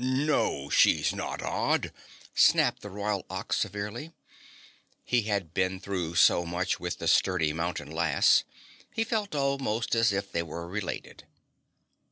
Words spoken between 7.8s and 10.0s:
lass, he felt almost